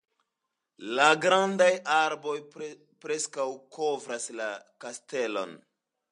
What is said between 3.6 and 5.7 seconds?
kovras la kastelon.